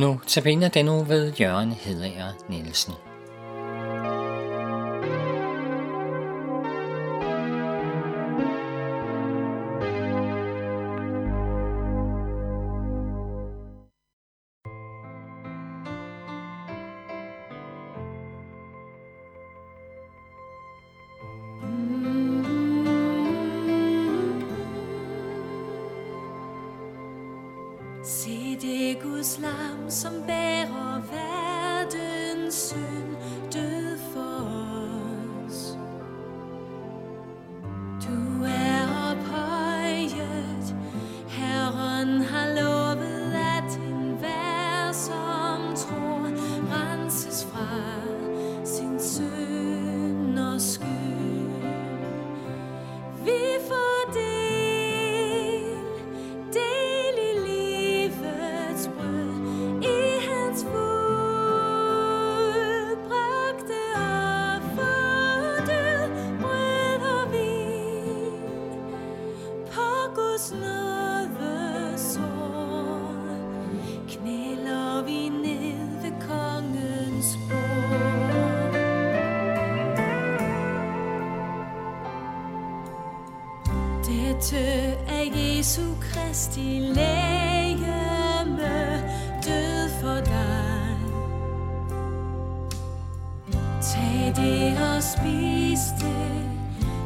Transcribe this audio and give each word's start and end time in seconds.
Nu 0.00 0.20
tabiner 0.26 0.68
den 0.68 0.84
nu 0.84 1.04
ved 1.04 1.32
Jørgen 1.40 1.72
Hedager 1.72 2.32
Nielsen. 2.48 3.09
mødte 84.40 84.96
af 85.08 85.32
Jesu 85.34 85.82
Kristi 86.00 86.78
lægeme 86.78 88.32
død 89.46 89.88
for 90.00 90.20
dig. 90.24 90.96
Tag 93.82 94.32
det 94.36 94.78
og 94.78 95.02
spis 95.02 95.80
det, 96.00 96.50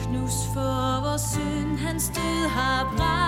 knus 0.00 0.32
for 0.54 1.08
vores 1.08 1.22
synd, 1.22 1.78
hans 1.78 2.08
død 2.14 2.48
har 2.48 2.94
bragt. 2.96 3.25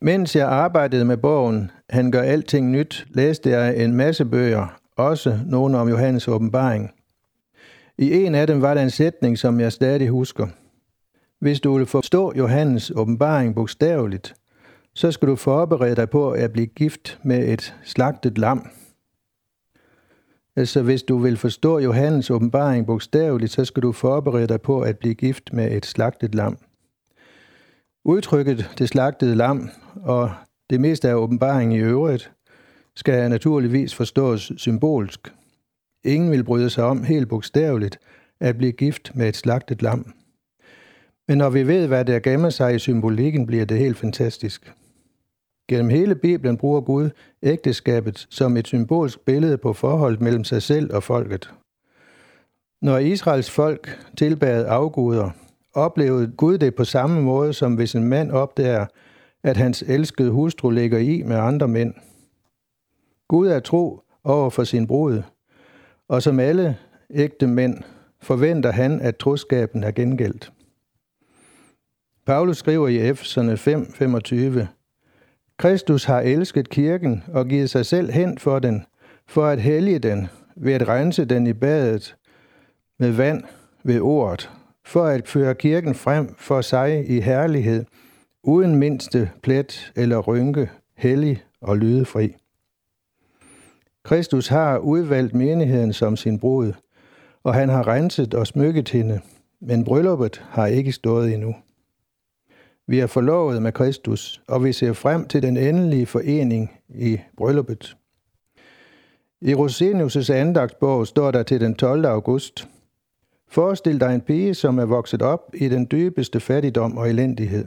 Mens 0.00 0.36
jeg 0.36 0.48
arbejdede 0.48 1.04
med 1.04 1.16
bogen 1.16 1.70
Han 1.90 2.10
gør 2.10 2.22
alting 2.22 2.70
nyt, 2.70 3.06
læste 3.10 3.50
jeg 3.50 3.84
en 3.84 3.92
masse 3.92 4.24
bøger, 4.24 4.80
også 4.96 5.38
nogle 5.46 5.78
om 5.78 5.88
Johannes 5.88 6.28
åbenbaring. 6.28 6.90
I 7.98 8.12
en 8.12 8.34
af 8.34 8.46
dem 8.46 8.62
var 8.62 8.74
der 8.74 8.82
en 8.82 8.90
sætning, 8.90 9.38
som 9.38 9.60
jeg 9.60 9.72
stadig 9.72 10.08
husker. 10.08 10.46
Hvis 11.40 11.60
du 11.60 11.76
vil 11.76 11.86
forstå 11.86 12.32
Johannes 12.36 12.92
åbenbaring 12.96 13.54
bogstaveligt, 13.54 14.34
så 14.94 15.10
skal 15.10 15.28
du 15.28 15.36
forberede 15.36 15.96
dig 15.96 16.10
på 16.10 16.30
at 16.30 16.52
blive 16.52 16.66
gift 16.66 17.18
med 17.22 17.48
et 17.48 17.74
slagtet 17.84 18.38
lam. 18.38 18.68
Altså 20.56 20.82
hvis 20.82 21.02
du 21.02 21.18
vil 21.18 21.36
forstå 21.36 21.78
Johannes 21.78 22.30
åbenbaring 22.30 22.86
bogstaveligt, 22.86 23.52
så 23.52 23.64
skal 23.64 23.82
du 23.82 23.92
forberede 23.92 24.46
dig 24.46 24.60
på 24.60 24.80
at 24.80 24.98
blive 24.98 25.14
gift 25.14 25.52
med 25.52 25.72
et 25.72 25.86
slagtet 25.86 26.34
lam. 26.34 26.58
Udtrykket 28.04 28.70
det 28.78 28.88
slagtede 28.88 29.34
lam 29.34 29.70
og 30.02 30.30
det 30.70 30.80
meste 30.80 31.08
af 31.08 31.14
åbenbaringen 31.14 31.78
i 31.78 31.82
øvrigt 31.82 32.32
skal 32.96 33.30
naturligvis 33.30 33.94
forstås 33.94 34.52
symbolsk. 34.56 35.32
Ingen 36.04 36.30
vil 36.30 36.44
bryde 36.44 36.70
sig 36.70 36.84
om 36.84 37.04
helt 37.04 37.28
bogstaveligt 37.28 37.98
at 38.40 38.58
blive 38.58 38.72
gift 38.72 39.14
med 39.14 39.28
et 39.28 39.36
slagtet 39.36 39.82
lam. 39.82 40.12
Men 41.28 41.38
når 41.38 41.50
vi 41.50 41.66
ved, 41.66 41.86
hvad 41.86 42.04
der 42.04 42.20
gemmer 42.20 42.50
sig 42.50 42.74
i 42.74 42.78
symbolikken, 42.78 43.46
bliver 43.46 43.64
det 43.64 43.78
helt 43.78 43.96
fantastisk. 43.96 44.72
Gennem 45.68 45.88
hele 45.90 46.14
Bibelen 46.14 46.56
bruger 46.56 46.80
Gud 46.80 47.10
ægteskabet 47.42 48.26
som 48.30 48.56
et 48.56 48.66
symbolsk 48.66 49.20
billede 49.20 49.58
på 49.58 49.72
forholdet 49.72 50.20
mellem 50.20 50.44
sig 50.44 50.62
selv 50.62 50.94
og 50.94 51.02
folket. 51.02 51.50
Når 52.82 52.98
Israels 52.98 53.50
folk 53.50 53.98
tilbad 54.16 54.66
afguder, 54.68 55.30
oplevede 55.78 56.32
Gud 56.36 56.58
det 56.58 56.74
på 56.74 56.84
samme 56.84 57.22
måde, 57.22 57.52
som 57.52 57.74
hvis 57.74 57.94
en 57.94 58.04
mand 58.04 58.30
opdager, 58.30 58.86
at 59.42 59.56
hans 59.56 59.82
elskede 59.82 60.30
hustru 60.30 60.70
ligger 60.70 60.98
i 60.98 61.22
med 61.22 61.36
andre 61.36 61.68
mænd. 61.68 61.94
Gud 63.28 63.48
er 63.48 63.60
tro 63.60 64.00
over 64.24 64.50
for 64.50 64.64
sin 64.64 64.86
brud, 64.86 65.22
og 66.08 66.22
som 66.22 66.40
alle 66.40 66.76
ægte 67.10 67.46
mænd 67.46 67.82
forventer 68.20 68.72
han, 68.72 69.00
at 69.00 69.16
troskaben 69.16 69.84
er 69.84 69.90
gengældt. 69.90 70.52
Paulus 72.26 72.56
skriver 72.56 72.88
i 72.88 73.08
Efeserne 73.08 73.54
5:25, 73.56 74.66
Kristus 75.56 76.04
har 76.04 76.20
elsket 76.20 76.68
kirken 76.68 77.24
og 77.32 77.46
givet 77.46 77.70
sig 77.70 77.86
selv 77.86 78.10
hen 78.10 78.38
for 78.38 78.58
den, 78.58 78.84
for 79.26 79.46
at 79.46 79.60
hellige 79.60 79.98
den, 79.98 80.28
ved 80.56 80.72
at 80.72 80.88
rense 80.88 81.24
den 81.24 81.46
i 81.46 81.52
badet 81.52 82.16
med 82.98 83.12
vand 83.12 83.44
ved 83.84 84.00
ordet, 84.00 84.50
for 84.88 85.04
at 85.04 85.28
føre 85.28 85.54
kirken 85.54 85.94
frem 85.94 86.34
for 86.38 86.60
sig 86.60 87.10
i 87.10 87.20
herlighed, 87.20 87.84
uden 88.42 88.76
mindste 88.76 89.30
plet 89.42 89.92
eller 89.96 90.18
rynke, 90.18 90.70
hellig 90.96 91.42
og 91.60 91.76
lydefri. 91.76 92.36
Kristus 94.04 94.48
har 94.48 94.78
udvalgt 94.78 95.34
menigheden 95.34 95.92
som 95.92 96.16
sin 96.16 96.38
brud, 96.38 96.72
og 97.44 97.54
han 97.54 97.68
har 97.68 97.88
renset 97.88 98.34
og 98.34 98.46
smykket 98.46 98.88
hende, 98.88 99.20
men 99.60 99.84
brylluppet 99.84 100.44
har 100.50 100.66
ikke 100.66 100.92
stået 100.92 101.34
endnu. 101.34 101.54
Vi 102.86 102.98
er 102.98 103.06
forlovet 103.06 103.62
med 103.62 103.72
Kristus, 103.72 104.42
og 104.46 104.64
vi 104.64 104.72
ser 104.72 104.92
frem 104.92 105.28
til 105.28 105.42
den 105.42 105.56
endelige 105.56 106.06
forening 106.06 106.70
i 106.88 107.20
brylluppet. 107.36 107.96
I 109.40 109.54
Rosenius' 109.54 110.32
andagsbog 110.32 111.06
står 111.06 111.30
der 111.30 111.42
til 111.42 111.60
den 111.60 111.74
12. 111.74 112.04
august. 112.04 112.68
Forestil 113.50 114.00
dig 114.00 114.14
en 114.14 114.20
pige, 114.20 114.54
som 114.54 114.78
er 114.78 114.84
vokset 114.84 115.22
op 115.22 115.54
i 115.54 115.68
den 115.68 115.88
dybeste 115.90 116.40
fattigdom 116.40 116.96
og 116.96 117.10
elendighed. 117.10 117.66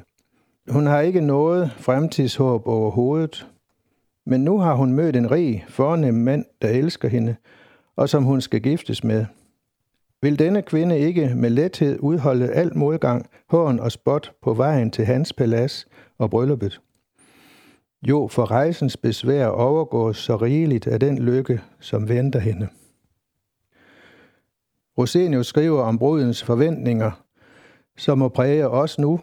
Hun 0.69 0.85
har 0.85 1.01
ikke 1.01 1.21
noget 1.21 1.71
fremtidshåb 1.77 2.67
overhovedet, 2.67 3.47
men 4.25 4.43
nu 4.43 4.59
har 4.59 4.75
hun 4.75 4.93
mødt 4.93 5.15
en 5.15 5.31
rig, 5.31 5.65
fornem 5.69 6.13
mand, 6.13 6.45
der 6.61 6.67
elsker 6.67 7.07
hende, 7.07 7.35
og 7.95 8.09
som 8.09 8.23
hun 8.23 8.41
skal 8.41 8.61
giftes 8.61 9.03
med– 9.03 9.25
vil 10.23 10.39
denne 10.39 10.61
kvinde 10.61 10.99
ikke 10.99 11.33
med 11.35 11.49
lethed 11.49 11.99
udholde 11.99 12.51
al 12.51 12.77
modgang, 12.77 13.29
hån 13.49 13.79
og 13.79 13.91
spot 13.91 14.31
på 14.41 14.53
vejen 14.53 14.91
til 14.91 15.05
hans 15.05 15.33
palads 15.33 15.87
og 16.17 16.29
brylluppet? 16.29 16.81
Jo, 18.09 18.27
for 18.27 18.51
rejsens 18.51 18.97
besvær 18.97 19.47
overgås 19.47 20.17
så 20.17 20.35
rigeligt 20.35 20.87
af 20.87 20.99
den 20.99 21.19
lykke, 21.19 21.61
som 21.79 22.09
venter 22.09 22.39
hende. 22.39 22.67
Rosenius 24.97 25.47
skriver 25.47 25.81
om 25.83 25.97
brudens 25.97 26.43
forventninger, 26.43 27.11
som 27.97 28.17
må 28.17 28.29
præge 28.29 28.69
os 28.69 28.99
nu, 28.99 29.19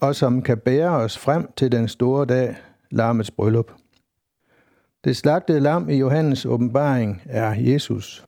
og 0.00 0.14
som 0.14 0.42
kan 0.42 0.58
bære 0.58 0.90
os 0.90 1.18
frem 1.18 1.52
til 1.56 1.72
den 1.72 1.88
store 1.88 2.26
dag, 2.26 2.56
lammets 2.90 3.30
bryllup. 3.30 3.72
Det 5.04 5.16
slagtede 5.16 5.60
lam 5.60 5.88
i 5.88 5.96
Johannes 5.96 6.46
åbenbaring 6.46 7.22
er 7.24 7.54
Jesus. 7.58 8.24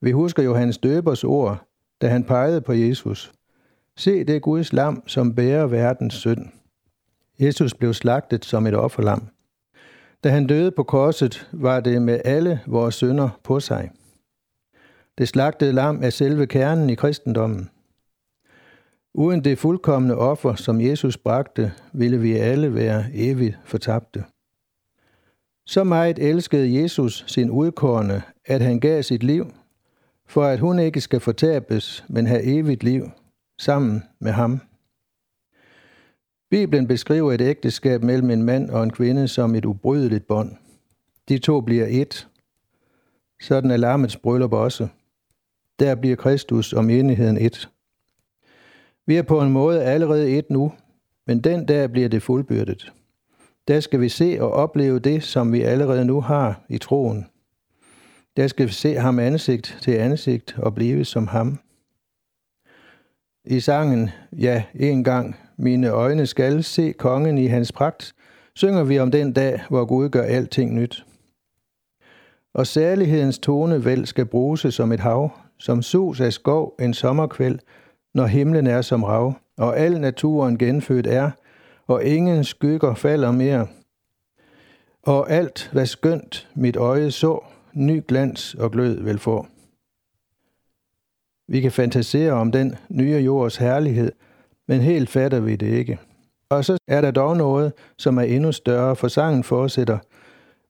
Vi 0.00 0.10
husker 0.10 0.42
Johannes 0.42 0.78
Døbers 0.78 1.24
ord, 1.24 1.66
da 2.02 2.08
han 2.08 2.24
pegede 2.24 2.60
på 2.60 2.72
Jesus. 2.72 3.32
Se 3.96 4.24
det 4.24 4.42
Guds 4.42 4.72
lam, 4.72 5.02
som 5.06 5.34
bærer 5.34 5.66
verdens 5.66 6.14
synd. 6.14 6.46
Jesus 7.40 7.74
blev 7.74 7.94
slagtet 7.94 8.44
som 8.44 8.66
et 8.66 8.74
offerlam. 8.74 9.28
Da 10.24 10.28
han 10.28 10.46
døde 10.46 10.70
på 10.70 10.82
korset, 10.82 11.48
var 11.52 11.80
det 11.80 12.02
med 12.02 12.20
alle 12.24 12.60
vores 12.66 12.94
synder 12.94 13.28
på 13.42 13.60
sig. 13.60 13.90
Det 15.18 15.28
slagtede 15.28 15.72
lam 15.72 16.02
er 16.02 16.10
selve 16.10 16.46
kernen 16.46 16.90
i 16.90 16.94
kristendommen. 16.94 17.70
Uden 19.14 19.44
det 19.44 19.58
fuldkommende 19.58 20.16
offer, 20.16 20.54
som 20.54 20.80
Jesus 20.80 21.16
bragte, 21.16 21.72
ville 21.92 22.20
vi 22.20 22.32
alle 22.32 22.74
være 22.74 23.04
evigt 23.14 23.58
fortabte. 23.64 24.24
Så 25.66 25.84
meget 25.84 26.18
elskede 26.18 26.82
Jesus 26.82 27.24
sin 27.26 27.50
udkårne, 27.50 28.22
at 28.46 28.60
han 28.60 28.80
gav 28.80 29.02
sit 29.02 29.22
liv 29.22 29.46
for 30.26 30.44
at 30.44 30.60
hun 30.60 30.78
ikke 30.78 31.00
skal 31.00 31.20
fortabes, 31.20 32.04
men 32.08 32.26
have 32.26 32.42
evigt 32.42 32.82
liv 32.82 33.10
sammen 33.58 34.02
med 34.20 34.32
ham. 34.32 34.60
Bibelen 36.50 36.86
beskriver 36.86 37.32
et 37.32 37.40
ægteskab 37.40 38.02
mellem 38.02 38.30
en 38.30 38.42
mand 38.42 38.70
og 38.70 38.82
en 38.82 38.90
kvinde 38.90 39.28
som 39.28 39.54
et 39.54 39.64
ubrydeligt 39.64 40.26
bånd. 40.26 40.56
De 41.28 41.38
to 41.38 41.60
bliver 41.60 42.04
ét. 42.04 42.26
Sådan 43.40 43.70
er 43.70 43.76
lammets 43.76 44.16
bryllup 44.16 44.52
også. 44.52 44.88
Der 45.78 45.94
bliver 45.94 46.16
Kristus 46.16 46.72
og 46.72 46.84
menigheden 46.84 47.36
et. 47.36 47.68
Vi 49.06 49.16
er 49.16 49.22
på 49.22 49.40
en 49.40 49.52
måde 49.52 49.82
allerede 49.82 50.38
et 50.38 50.50
nu, 50.50 50.72
men 51.26 51.40
den 51.40 51.66
dag 51.66 51.90
bliver 51.90 52.08
det 52.08 52.22
fuldbyrdet. 52.22 52.92
Der 53.68 53.80
skal 53.80 54.00
vi 54.00 54.08
se 54.08 54.36
og 54.40 54.50
opleve 54.50 54.98
det, 54.98 55.22
som 55.22 55.52
vi 55.52 55.62
allerede 55.62 56.04
nu 56.04 56.20
har 56.20 56.64
i 56.68 56.78
troen. 56.78 57.26
Der 58.36 58.46
skal 58.46 58.66
vi 58.66 58.72
se 58.72 58.94
ham 58.94 59.18
ansigt 59.18 59.78
til 59.82 59.92
ansigt 59.92 60.54
og 60.58 60.74
blive 60.74 61.04
som 61.04 61.26
ham. 61.26 61.58
I 63.44 63.60
sangen, 63.60 64.10
ja, 64.32 64.64
en 64.74 65.04
gang, 65.04 65.36
mine 65.56 65.88
øjne 65.88 66.26
skal 66.26 66.64
se 66.64 66.92
kongen 66.92 67.38
i 67.38 67.46
hans 67.46 67.72
pragt, 67.72 68.14
synger 68.54 68.84
vi 68.84 68.98
om 68.98 69.10
den 69.10 69.32
dag, 69.32 69.60
hvor 69.68 69.84
Gud 69.84 70.08
gør 70.08 70.22
alting 70.22 70.74
nyt. 70.74 71.06
Og 72.54 72.66
særlighedens 72.66 73.38
tonevæld 73.38 74.06
skal 74.06 74.26
bruse 74.26 74.70
som 74.70 74.92
et 74.92 75.00
hav, 75.00 75.30
som 75.58 75.82
sus 75.82 76.20
af 76.20 76.32
skov 76.32 76.74
en 76.80 76.94
sommerkvæld, 76.94 77.58
når 78.14 78.26
himlen 78.26 78.66
er 78.66 78.82
som 78.82 79.02
rav, 79.02 79.34
og 79.56 79.78
al 79.78 80.00
naturen 80.00 80.58
genfødt 80.58 81.06
er, 81.06 81.30
og 81.86 82.04
ingen 82.04 82.44
skygger 82.44 82.94
falder 82.94 83.32
mere. 83.32 83.66
Og 85.02 85.30
alt, 85.30 85.70
hvad 85.72 85.86
skønt 85.86 86.48
mit 86.54 86.76
øje 86.76 87.10
så, 87.10 87.44
ny 87.74 88.02
glans 88.08 88.54
og 88.54 88.70
glød 88.70 89.02
vil 89.02 89.18
få. 89.18 89.46
Vi 91.48 91.60
kan 91.60 91.72
fantasere 91.72 92.32
om 92.32 92.52
den 92.52 92.74
nye 92.88 93.16
jords 93.16 93.56
herlighed, 93.56 94.12
men 94.68 94.80
helt 94.80 95.10
fatter 95.10 95.40
vi 95.40 95.56
det 95.56 95.66
ikke. 95.66 95.98
Og 96.48 96.64
så 96.64 96.78
er 96.88 97.00
der 97.00 97.10
dog 97.10 97.36
noget, 97.36 97.72
som 97.98 98.18
er 98.18 98.22
endnu 98.22 98.52
større, 98.52 98.96
for 98.96 99.08
sangen 99.08 99.44
fortsætter. 99.44 99.98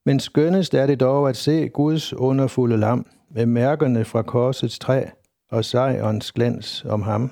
Men 0.06 0.20
skønnest 0.20 0.74
er 0.74 0.86
det 0.86 1.00
dog 1.00 1.28
at 1.28 1.36
se 1.36 1.68
Guds 1.68 2.12
underfulde 2.12 2.76
lam 2.76 3.06
med 3.34 3.46
mærkerne 3.46 4.04
fra 4.04 4.22
korsets 4.22 4.78
træ 4.78 5.04
og 5.50 5.64
sejrens 5.64 6.32
glans 6.32 6.84
om 6.84 7.02
ham. 7.02 7.30